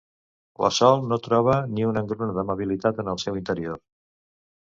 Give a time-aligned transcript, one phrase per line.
[0.65, 3.79] La Sol no troba ni una engruna d'amabilitat en el seu interior.